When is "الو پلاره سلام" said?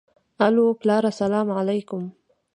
0.45-1.47